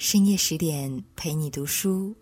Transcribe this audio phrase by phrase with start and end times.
[0.00, 2.16] 深夜十点陪你读书，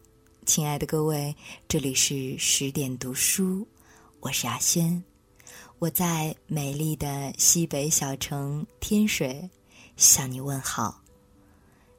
[0.45, 1.33] 亲爱的各位，
[1.69, 3.65] 这里是十点读书，
[4.19, 5.01] 我是阿轩，
[5.79, 9.49] 我在美丽的西北小城天水
[9.97, 11.01] 向你问好。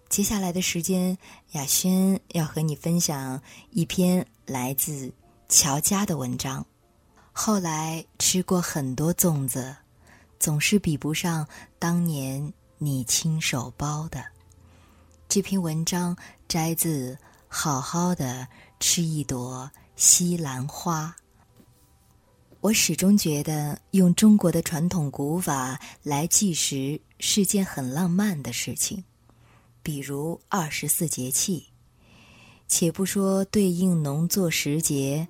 [0.09, 1.17] 接下来的时间，
[1.53, 3.41] 雅轩要和你分享
[3.71, 5.09] 一篇来自
[5.47, 6.63] 乔家的文章。
[7.31, 9.73] 后来吃过很多粽子，
[10.41, 11.47] 总是比不上
[11.79, 14.21] 当年你亲手包的。
[15.29, 17.13] 这篇文章摘自
[17.47, 18.47] 《好好的
[18.79, 21.15] 吃一朵西兰花》。
[22.61, 29.03] 我始终觉得用中国的传统古法来计时是件很浪漫的事情，
[29.83, 31.67] 比如二十四节气。
[32.67, 35.27] 且不说对应农作时节，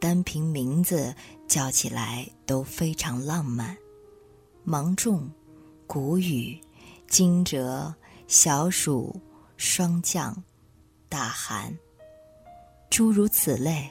[0.00, 1.14] 单凭名字
[1.46, 3.76] 叫起来都非常浪漫：
[4.64, 5.30] 芒种、
[5.86, 6.58] 谷雨、
[7.06, 7.94] 惊蛰、
[8.26, 9.14] 小暑。
[9.64, 10.36] 霜降、
[11.08, 11.72] 大寒，
[12.90, 13.88] 诸如此类，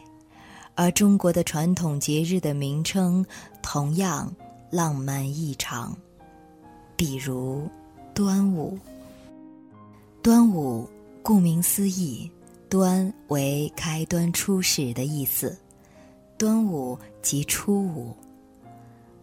[0.76, 3.26] 而中国的传统节日的名称
[3.62, 4.30] 同样
[4.70, 5.98] 浪漫异常。
[6.98, 7.70] 比如
[8.14, 8.78] 端午。
[10.22, 10.88] 端午
[11.24, 12.30] 顾名思义，
[12.70, 15.58] 端为开端初始的意思，
[16.38, 18.14] 端午即初五。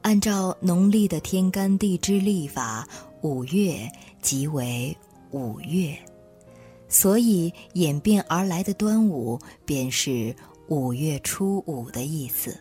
[0.01, 2.89] 按照农历的天干地支历法，
[3.21, 3.87] 五月
[4.23, 4.97] 即为
[5.31, 5.95] 五月。
[6.89, 10.35] 所以演变而来的端午，便是
[10.69, 12.59] 五月初五的意思。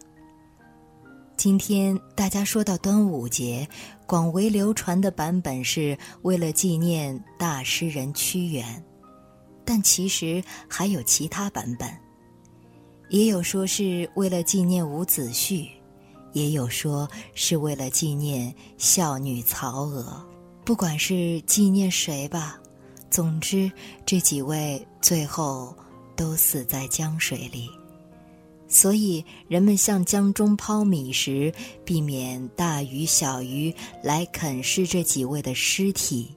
[1.38, 3.68] 今天大家说到端午节，
[4.06, 8.84] 广为流传的版本是为了纪念大诗人屈原，
[9.64, 11.88] 但其实还有其他版本，
[13.10, 15.70] 也有说是为了纪念伍子胥，
[16.34, 20.26] 也有说是为了纪念孝女曹娥。
[20.66, 22.60] 不管是纪念谁吧。
[23.10, 23.72] 总之，
[24.06, 25.76] 这几位最后
[26.16, 27.70] 都死在江水里，
[28.68, 31.54] 所以人们向江中抛米时，
[31.86, 33.74] 避免大鱼小鱼
[34.04, 36.36] 来啃食这几位的尸体。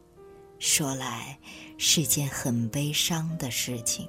[0.58, 1.38] 说来
[1.78, 4.06] 是件很悲伤的事情。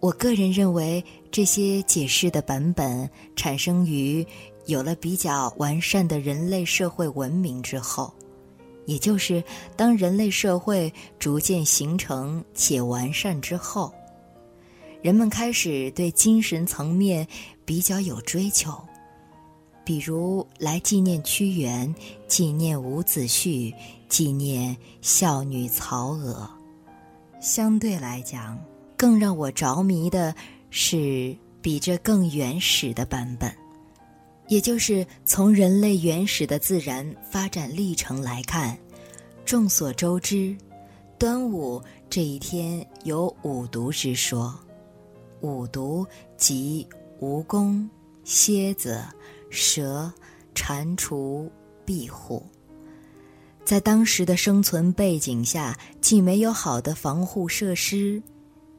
[0.00, 4.26] 我个人认为，这些解释的版本产生于
[4.66, 8.14] 有了比较完善的人类社会文明之后。
[8.86, 9.42] 也就是，
[9.76, 13.92] 当人类社会逐渐形成且完善之后，
[15.02, 17.26] 人们开始对精神层面
[17.64, 18.72] 比较有追求，
[19.84, 21.94] 比如来纪念屈原、
[22.26, 23.74] 纪念伍子胥、
[24.08, 26.48] 纪念孝女曹娥。
[27.40, 28.58] 相对来讲，
[28.96, 30.34] 更让我着迷的
[30.70, 33.54] 是比这更原始的版本。
[34.48, 38.78] 也就是从人类原始的自然发展历程来看，
[39.44, 40.56] 众所周知，
[41.18, 44.54] 端午这一天有五毒之说。
[45.40, 46.06] 五毒
[46.36, 46.86] 即
[47.20, 47.86] 蜈蚣、
[48.22, 49.02] 蝎子、
[49.50, 50.10] 蛇、
[50.54, 51.48] 蟾蜍、
[51.84, 52.42] 壁虎。
[53.64, 58.22] 在当时的生存背景下，既没有好的防护设施，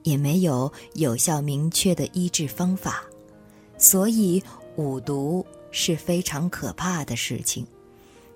[0.03, 3.03] 也没有有效明确的医治方法，
[3.77, 4.41] 所以
[4.75, 5.45] 五毒。
[5.77, 7.67] 是非常可怕的事情，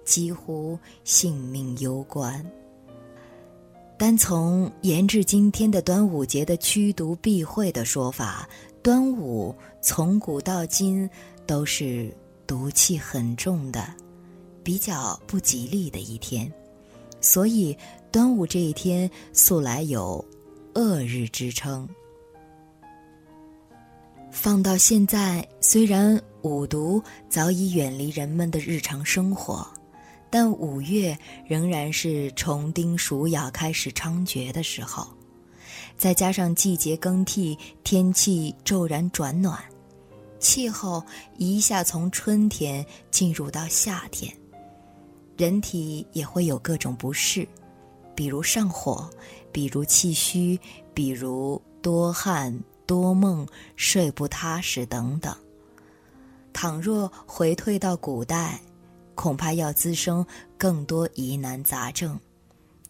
[0.04, 2.46] 几乎性命攸关。
[3.98, 8.48] 单从延至今天的端午节的驱毒避讳的说法，
[8.84, 11.10] 端午从古到今
[11.48, 12.14] 都是
[12.46, 13.88] 毒气很重的、
[14.62, 16.52] 比较不吉利的一天，
[17.22, 17.76] 所以
[18.12, 20.24] 端午这一天素来有
[20.76, 21.88] 恶日之称。
[24.32, 29.68] 放到现在，虽然五毒早已远离人们的日常生活，
[30.30, 31.18] 但五月
[31.48, 35.08] 仍然是虫叮鼠咬开始猖獗的时候。
[35.98, 39.62] 再加上季节更替，天气骤然转暖，
[40.40, 41.04] 气候
[41.38, 44.34] 一下从春天进入到夏天，
[45.36, 47.46] 人体也会有各种不适，
[48.16, 49.10] 比如上火，
[49.52, 50.58] 比如气虚，
[50.94, 52.58] 比如多汗。
[52.90, 55.32] 多梦、睡不踏实等等。
[56.52, 58.60] 倘若回退到古代，
[59.14, 60.26] 恐怕要滋生
[60.58, 62.20] 更多疑难杂症。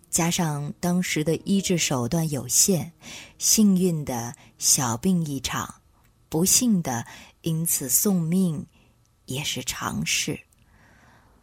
[0.09, 2.89] 加上当时的医治手段有限，
[3.39, 5.75] 幸运的小病一场，
[6.29, 7.05] 不幸的
[7.41, 8.65] 因此送命，
[9.25, 10.39] 也是常事。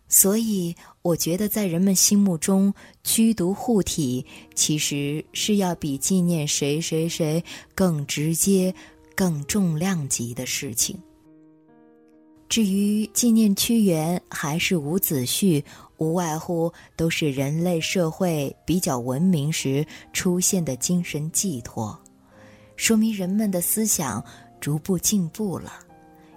[0.08, 2.72] 所以，我觉得在人们心目中，
[3.02, 4.24] 驱毒护体
[4.54, 7.42] 其实是要比纪念谁谁谁
[7.74, 8.72] 更直接、
[9.16, 10.96] 更重量级的事情。
[12.48, 15.60] 至于纪念屈原还是伍子胥，
[15.96, 21.98] 无外乎都是人类社会比较文明时出现的精神寄托，
[22.76, 24.24] 说明人们的思想
[24.60, 25.72] 逐步进步了，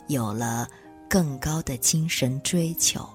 [0.07, 0.67] 有了
[1.07, 3.07] 更高的精神追求。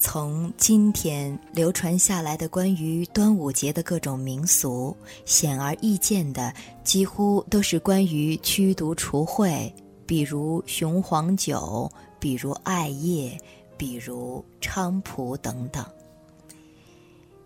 [0.00, 6.54] 从今天流传下来的关于端午节的各种民俗，显而易见的，
[6.84, 9.70] 几乎都是关于驱毒除秽，
[10.06, 11.90] 比如雄黄酒，
[12.20, 13.36] 比如艾叶，
[13.76, 15.84] 比如菖蒲等等。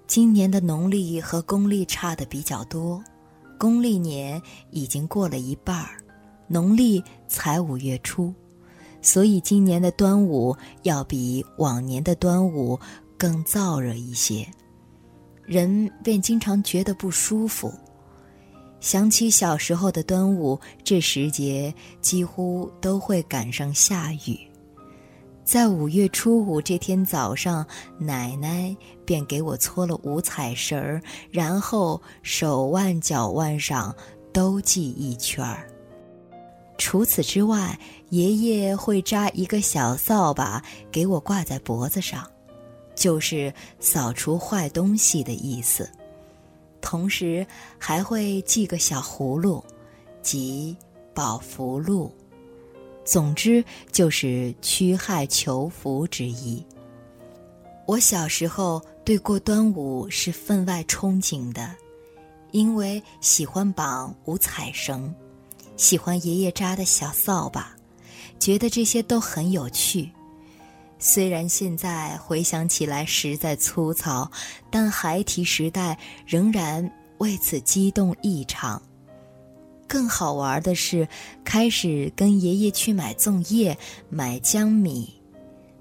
[0.07, 3.03] 今年的农历和公历差的比较多，
[3.59, 4.41] 公历年
[4.71, 5.97] 已经过了一半儿，
[6.49, 8.33] 农历才五月初。
[9.03, 12.79] 所以今年的端午要比往年的端午
[13.19, 14.49] 更燥热一些，
[15.45, 17.71] 人便经常觉得不舒服。
[18.81, 24.39] 想起小时候的端午，这时节几乎都会赶上下雨。
[25.45, 27.67] 在五月初五这天早上，
[27.99, 28.75] 奶奶
[29.05, 33.95] 便给我搓了五彩绳儿，然后手腕、脚腕上
[34.33, 35.69] 都系一圈儿。
[36.79, 37.79] 除此之外，
[38.11, 42.29] 爷爷会扎一个小扫把给我挂在脖子上，
[42.95, 45.89] 就是扫除坏东西的意思。
[46.81, 47.47] 同时
[47.79, 49.65] 还会系个小葫芦，
[50.23, 50.77] 即
[51.15, 52.13] 保福禄。
[53.05, 56.65] 总之就是驱害求福之意。
[57.87, 61.75] 我小时候对过端午是分外憧憬的，
[62.51, 65.15] 因为喜欢绑五彩绳。
[65.77, 67.75] 喜欢爷爷扎的小扫把，
[68.39, 70.11] 觉得这些都很有趣。
[70.99, 74.31] 虽然现在回想起来实在粗糙，
[74.71, 76.89] 但孩提时代仍然
[77.19, 78.81] 为此激动异常。
[79.89, 81.09] 更好玩的是，
[81.45, 83.77] 开始跟爷爷去买粽叶、
[84.09, 85.13] 买江米，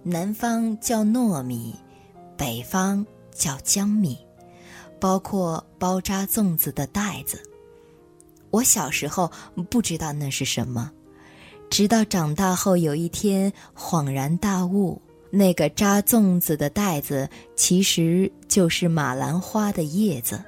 [0.02, 1.76] 南方叫糯米，
[2.36, 4.18] 北方叫江米，
[5.00, 7.42] 包括包扎粽子的袋子。
[8.52, 9.32] 我小时候
[9.70, 10.92] 不知道那是什么，
[11.70, 20.44] 直到长大后有一天恍然大悟，那个扎粽子的袋子其实就是马兰花的叶子，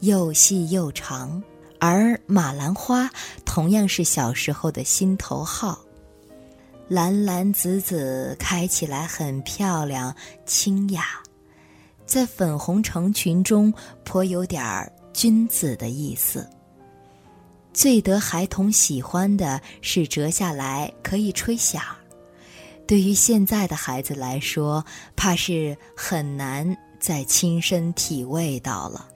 [0.00, 1.40] 又细又长，
[1.78, 3.08] 而马兰花
[3.44, 5.78] 同样是小时候的心头好，
[6.88, 10.12] 蓝蓝紫紫，开起来很漂亮
[10.44, 11.04] 清雅，
[12.04, 13.72] 在粉红成群中
[14.02, 16.44] 颇有点儿君子的意思。
[17.72, 21.82] 最得孩童喜欢的是折下来可以吹响，
[22.86, 24.84] 对于现在的孩子来说，
[25.16, 29.06] 怕是很难再亲身体味到了。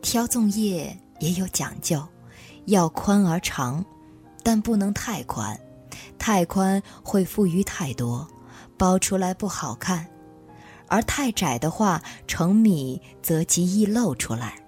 [0.00, 2.02] 挑粽叶也有讲究，
[2.64, 3.84] 要宽而长，
[4.42, 5.58] 但不能太宽，
[6.18, 8.26] 太宽会富余太多，
[8.78, 10.06] 包出来不好看；
[10.86, 14.58] 而太窄的话，成米则极易露出来。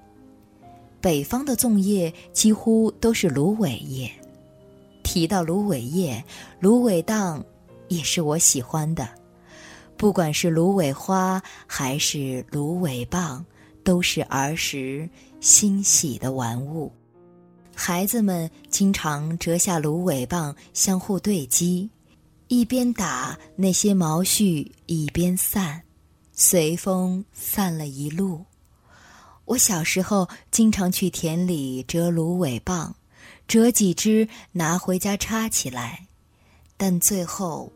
[1.00, 4.10] 北方的粽叶几乎都是芦苇叶。
[5.02, 6.22] 提到芦苇叶，
[6.60, 7.44] 芦苇荡
[7.88, 9.08] 也是我喜欢的。
[9.96, 13.44] 不管是芦苇花还是芦苇棒，
[13.82, 15.08] 都是儿时
[15.40, 16.92] 欣喜的玩物。
[17.74, 21.88] 孩子们经常折下芦苇棒，相互对击，
[22.48, 25.82] 一边打那些毛絮，一边散，
[26.32, 28.44] 随风散了一路。
[29.50, 32.94] 我小时候经常去田里折芦苇棒，
[33.48, 36.06] 折几枝拿回家插起来，
[36.76, 37.72] 但最后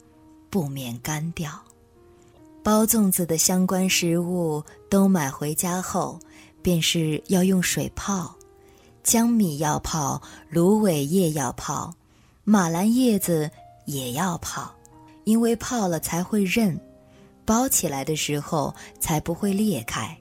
[0.48, 1.50] 不免干掉。
[2.62, 6.16] 包粽子的相关食物都买回家后，
[6.62, 8.32] 便是要用水泡，
[9.02, 11.92] 江米要泡，芦苇叶要泡，
[12.44, 13.50] 马兰叶子
[13.86, 14.72] 也要泡，
[15.24, 16.80] 因为泡了才会韧，
[17.44, 20.16] 包起来的时候才不会裂开。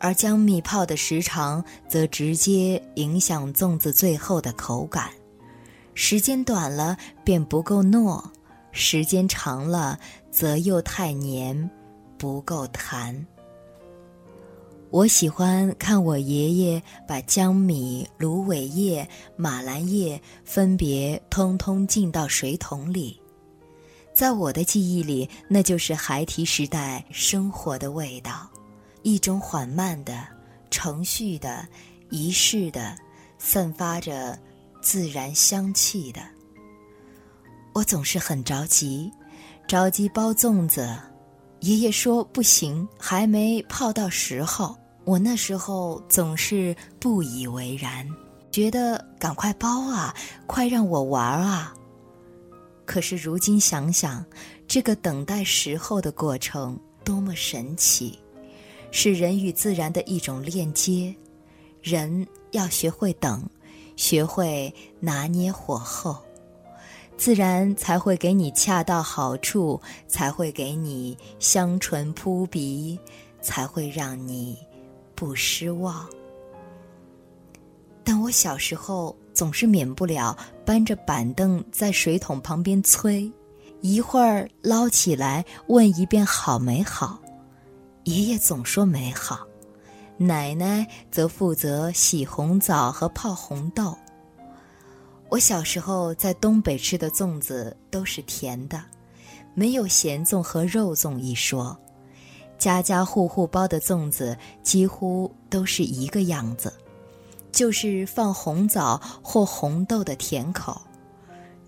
[0.00, 5.10] 而将米泡的时长，则直接影响粽子最后的口感。
[5.94, 8.24] 时间短了便不够糯，
[8.72, 9.98] 时间长了
[10.30, 11.70] 则又太黏，
[12.16, 13.26] 不够弹。
[14.90, 23.20] 我喜欢看我爷爷把江米、芦苇叶、马兰叶分别通通浸到水桶里，
[24.14, 28.50] 在我的记忆里，那就是孩提时代生活的味道。
[29.02, 30.26] 一种缓慢的、
[30.70, 31.66] 程序的、
[32.10, 32.96] 仪式的、
[33.38, 34.38] 散发着
[34.82, 36.20] 自然香气的。
[37.72, 39.10] 我总是很着急，
[39.66, 40.96] 着急包粽子。
[41.60, 44.76] 爷爷说不行，还没泡到时候。
[45.04, 48.06] 我那时候总是不以为然，
[48.52, 50.14] 觉得赶快包啊，
[50.46, 51.74] 快让我玩啊。
[52.84, 54.24] 可是如今想想，
[54.68, 58.19] 这个等待时候的过程多么神奇，
[58.90, 61.14] 是人与自然的一种链接。
[61.82, 63.48] 人要学会等，
[63.96, 66.16] 学会拿捏火候，
[67.16, 72.98] 自然才会给你恰到好处，才会给你香醇扑鼻，
[73.40, 74.58] 才会让你
[75.14, 76.06] 不失望。
[78.02, 83.30] 但我小时候总是免不了搬着板凳在水桶旁边催，
[83.80, 87.18] 一会儿捞起来问一遍好没好，
[88.04, 89.46] 爷爷总说没好。
[90.16, 93.96] 奶奶则负责洗红枣和泡红豆。
[95.30, 98.84] 我小时候在东北吃的粽子都是甜的，
[99.54, 101.78] 没有咸粽和肉粽一说。
[102.58, 106.70] 家家户户包的粽子几乎都是一个样子，
[107.50, 110.78] 就是放红枣或红豆的甜口。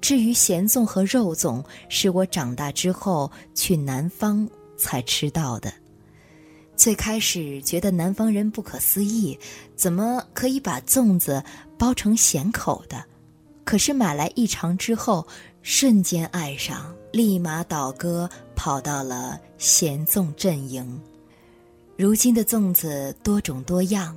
[0.02, 4.46] 至于咸粽和肉粽，是我长大之后去南方
[4.76, 5.72] 才吃到的。
[6.76, 9.38] 最开始觉得南方人不可思议，
[9.76, 11.42] 怎么可以把粽子
[11.78, 13.04] 包成咸口的？
[13.64, 15.24] 可是买来一尝之后，
[15.62, 21.00] 瞬间爱上，立马倒戈跑到了咸粽阵营。
[21.96, 24.16] 如今的粽子多种多样，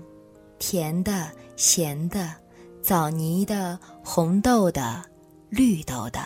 [0.58, 2.34] 甜的、咸的、
[2.82, 5.04] 枣泥的、红豆的、
[5.50, 6.26] 绿豆的、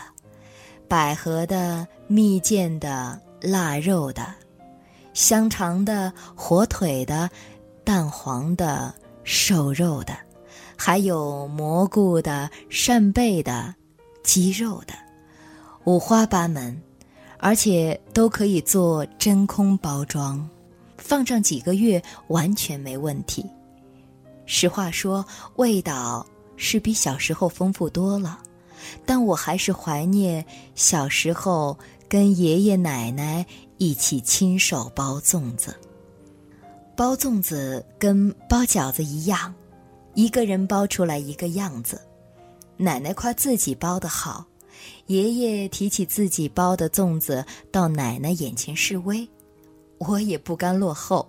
[0.88, 4.34] 百合的、蜜饯的、腊肉的。
[5.12, 7.28] 香肠的、火腿的、
[7.84, 10.16] 蛋黄的、瘦肉的，
[10.76, 13.74] 还有蘑菇的、扇贝的、
[14.22, 14.94] 鸡肉的，
[15.84, 16.80] 五花八门，
[17.38, 20.48] 而且都可以做真空包装，
[20.96, 23.44] 放上几个月完全没问题。
[24.46, 25.24] 实话说，
[25.56, 26.26] 味道
[26.56, 28.38] 是比小时候丰富多了，
[29.04, 33.44] 但我还是怀念小时候跟爷爷奶奶。
[33.80, 35.74] 一起亲手包粽子。
[36.94, 39.54] 包粽子跟包饺子一样，
[40.12, 41.98] 一个人包出来一个样子。
[42.76, 44.44] 奶奶夸自己包的好，
[45.06, 49.26] 爷爷提起自己包的粽子到奶奶眼前示威。
[49.96, 51.26] 我也不甘落后，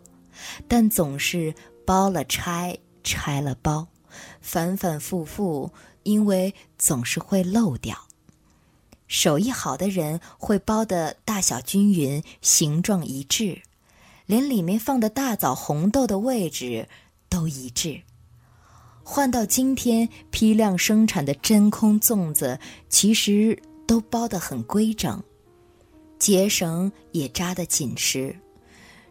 [0.68, 1.56] 但总是
[1.86, 3.88] 包了拆，拆了包，
[4.42, 5.72] 反反复复，
[6.04, 7.98] 因为总是会漏掉。
[9.12, 13.62] 手艺好的人会包的大小均匀，形状一致，
[14.26, 16.88] 连里面放的大枣、红豆的位置
[17.28, 18.00] 都一致。
[19.04, 25.22] 换到今天，批量生产的真空粽子其实都包得很规整，
[26.18, 28.34] 结绳也扎得紧实，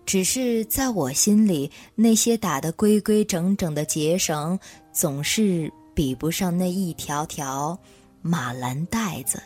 [0.06, 4.58] 只是在我心里，那些打得规规整整的结绳，
[4.94, 7.78] 总是比不上那一条条
[8.22, 9.38] 马兰带子。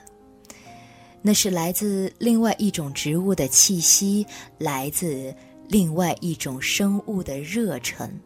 [1.27, 4.27] 那是来自另外一种植物的气息，
[4.59, 5.35] 来自
[5.67, 8.21] 另外一种生物的热忱。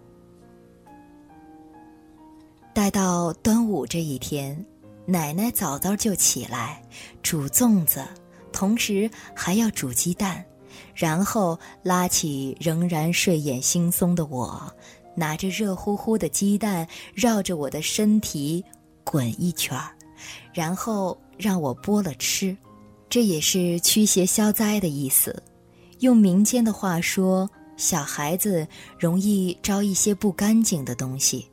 [2.75, 4.67] 待到端午这一天，
[5.07, 6.83] 奶奶早早就起来
[7.23, 8.05] 煮粽子，
[8.53, 10.45] 同时还要煮鸡蛋，
[10.93, 14.61] 然后拉起仍然睡眼惺忪的我，
[15.15, 18.65] 拿着热乎乎的鸡蛋绕着我的身体
[19.05, 19.93] 滚一圈儿，
[20.53, 22.57] 然后让我剥了吃。
[23.11, 25.43] 这也是驱邪消灾的意思。
[26.01, 28.67] 用民间的话说，小孩子
[28.99, 31.47] 容易招一些不干净的东西，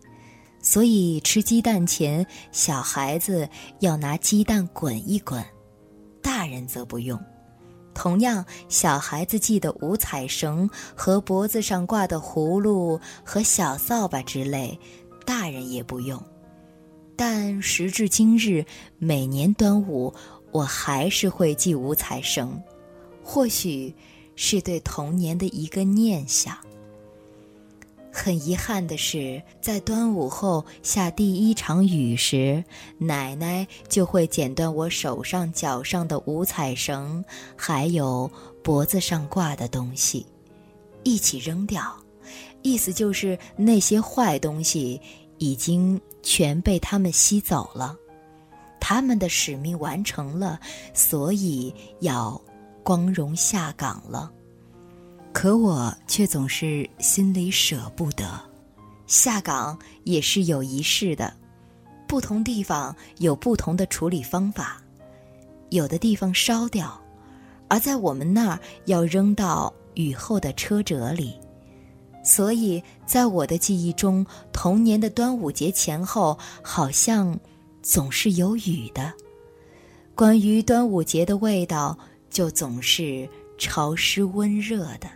[0.62, 3.48] 所以吃鸡蛋前，小孩子
[3.80, 5.44] 要拿鸡蛋滚一滚，
[6.22, 7.20] 大人则不用。
[7.94, 14.78] 同样，小孩子系的五彩绳和脖子上挂的葫芦和小扫把之类，
[15.26, 16.22] 大人也不用。
[17.16, 18.66] 但时至今日，
[18.98, 20.14] 每年端午。
[20.56, 22.58] 我还是会系五彩绳，
[23.22, 23.94] 或许
[24.38, 26.58] 是对童年的一个念想。
[28.10, 32.64] 很遗憾的是，在端午后下第一场雨时，
[32.98, 37.22] 奶奶就会剪断我手上、脚上的五彩绳，
[37.58, 38.32] 还有
[38.64, 40.26] 脖子上挂的东西，
[41.04, 41.94] 一起扔掉。
[42.62, 45.02] 意思就是那些坏东西
[45.38, 47.98] 已经全被他们吸走了。
[48.88, 50.60] 他们的使命完成了，
[50.94, 52.39] 所以要
[52.84, 54.32] 光荣下岗了。
[55.34, 58.39] 可我却总是心里舍不得。
[59.08, 61.34] 下岗也是有仪式的，
[62.08, 64.80] 不同地方有不同的处理方法。
[65.72, 67.01] 有的地方烧掉，
[67.68, 71.34] 而在我们那儿要扔到雨后的车辙里。
[72.24, 74.24] 所以在我的记忆中，
[74.54, 77.36] 童年的端午节前后好像。
[77.86, 79.13] 总是有雨的。
[80.15, 81.96] 关于端午节的味道，
[82.32, 85.08] 就总是潮湿温热的。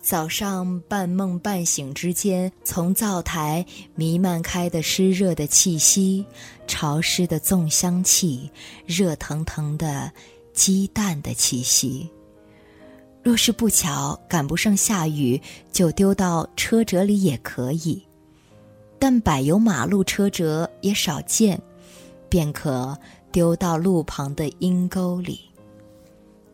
[0.00, 6.24] 早上半梦半醒之间，从灶台弥漫开的湿热的气息，
[6.68, 8.48] 潮湿的粽香气，
[8.86, 10.12] 热腾腾的
[10.52, 12.08] 鸡蛋的气息。
[13.20, 15.40] 若是不巧赶不上下雨，
[15.72, 18.00] 就丢到车辙里也可以，
[19.02, 21.60] 但柏油马路车辙也少见，
[22.28, 22.96] 便可
[23.32, 25.40] 丢到路旁的阴沟里。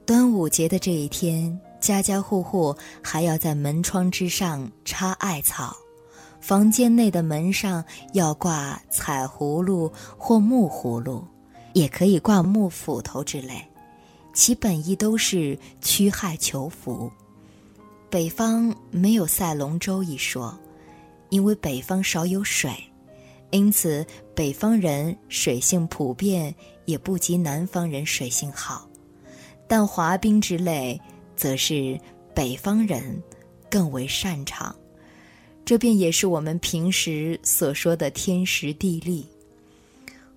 [0.07, 1.61] 端午节的这一天。
[1.79, 5.77] 家家户户还要在门窗之上插艾草，
[6.41, 11.23] 房间内的门上要挂彩葫芦或木葫芦，
[11.75, 13.63] 也可以挂木斧头之类，
[14.33, 17.13] 其本意都是驱害求福。
[18.09, 20.59] 北方没有赛龙舟一说，
[21.31, 22.73] 因为北方少有水，
[23.51, 24.05] 因此
[24.35, 26.55] 北方人水性普遍
[26.85, 28.89] 也不及南方人水性好，
[29.67, 31.01] 但滑冰之类。
[31.37, 31.97] 则是
[32.35, 33.23] 北方人
[33.71, 34.75] 更为擅长，
[35.65, 39.25] 这便也是我们平时所说的天时地利。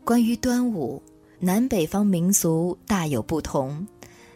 [0.05, 1.01] 关于端午，
[1.39, 3.83] 南北方民俗大有不同。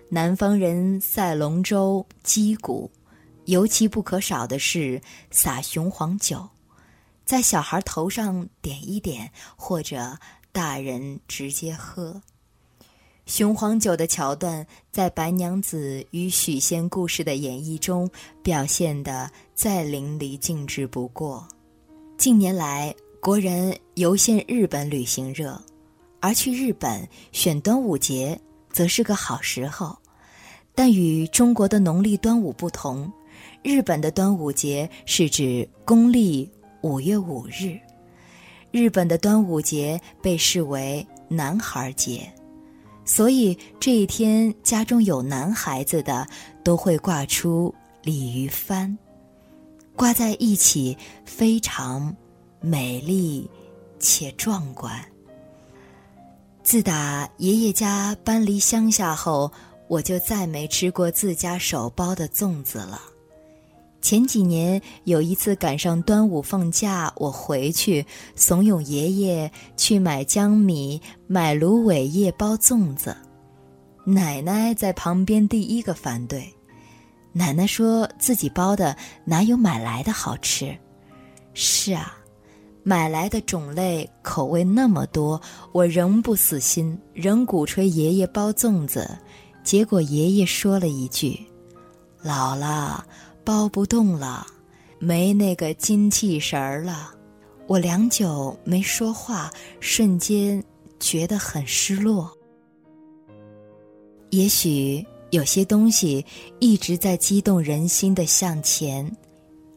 [0.10, 2.90] 南方人赛龙舟、击鼓，
[3.46, 6.48] 尤其不可少的是撒雄黄酒，
[7.26, 10.18] 在小孩头上点一点，或者
[10.52, 12.22] 大人直接喝。
[13.26, 18.08] 雄黄酒的桥段在白娘子与许仙故事的演绎中
[18.44, 21.48] 表现得再淋漓尽致不过。
[22.18, 25.60] 近年来，国人游羡日本旅行热，
[26.20, 28.40] 而去日本选端午节
[28.72, 29.98] 则是个好时候。
[30.76, 33.12] 但与中国的农历端午不同，
[33.66, 36.48] 日本的端午节是指公历
[36.82, 37.76] 五月五日。
[38.70, 42.32] 日本的端午节被视为男孩节。
[43.06, 46.28] 所以这一天，家中有男孩子的
[46.64, 48.96] 都会挂出鲤鱼帆，
[49.96, 52.16] 挂在一起非常
[52.62, 53.50] 美丽
[53.98, 55.04] 且壮观。
[56.62, 59.52] 自打爷爷家搬离乡下后，
[59.88, 63.02] 我就再没吃过自家手包的粽子了。
[64.06, 73.18] 前几年有一次赶上端午放假，我回去怂恿爷爷去买江米、买芦苇叶包粽子，
[74.04, 76.48] 奶奶在旁边第一个反对。
[77.34, 80.78] 奶奶说自己包的哪有买来的好吃？
[81.56, 82.16] 是啊，
[82.84, 85.42] 买来的种类口味那么多，
[85.72, 89.18] 我仍不死心，仍鼓吹爷爷包粽子。
[89.64, 91.44] 结果爷爷说了一句
[92.22, 93.04] ：“老了。”
[93.46, 94.48] 包不动了，
[94.98, 97.14] 没那个精气神儿了。
[97.68, 100.62] 我良久没说话，瞬间
[101.00, 102.36] 觉得很失落。
[104.32, 106.26] 也许有些东西
[106.60, 109.10] 一直在激动人心的向前，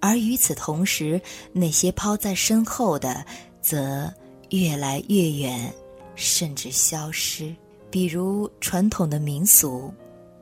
[0.01, 1.21] 而与此同时，
[1.53, 3.25] 那些抛在身后的，
[3.61, 4.11] 则
[4.49, 5.71] 越来越远，
[6.15, 7.55] 甚至消失。
[7.91, 9.93] 比如传统的民俗，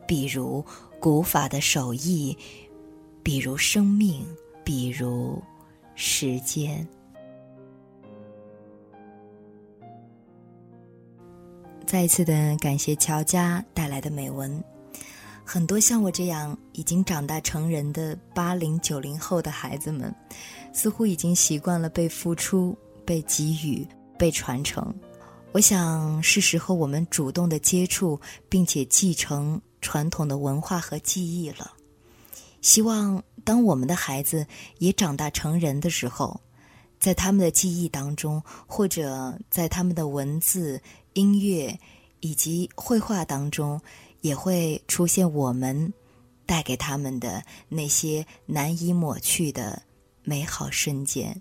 [0.06, 0.64] 比如
[1.00, 2.36] 古法的手艺。
[3.26, 4.24] 比如生命，
[4.62, 5.42] 比如
[5.96, 6.86] 时间。
[11.84, 14.62] 再一次的感谢乔家带来的美文。
[15.44, 20.14] 很多像我这样已经长大成人的八零九零后的孩子们，
[20.72, 23.84] 似乎已经习惯了被付出、被给予、
[24.16, 24.94] 被传承。
[25.50, 31.72] 我想是时候我们主动的接触，并且继承传统的文化和记忆了。
[32.66, 34.44] 希望当我们的孩子
[34.78, 36.40] 也长大成人的时候，
[36.98, 41.78] 在他们的记忆当中，或者在他们的文字、音乐
[42.18, 43.80] 以及绘画当中，
[44.20, 45.94] 也会出现我们
[46.44, 49.80] 带给他们的那些难以抹去的
[50.24, 51.40] 美好瞬间。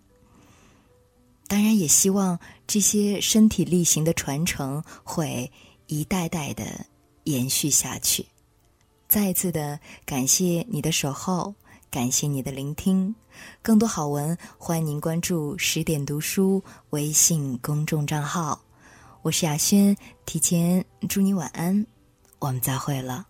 [1.47, 5.51] 当然，也希望这些身体力行的传承会
[5.87, 6.85] 一代代的
[7.23, 8.27] 延续下去。
[9.15, 11.55] 再一次的感谢你的守候，
[11.89, 13.15] 感谢你的聆听。
[13.61, 18.59] 更多好文，欢迎您关注十点读书微信公众账号。
[19.21, 21.87] 我是雅轩，提前祝你晚安，
[22.39, 23.25] 我们再会了。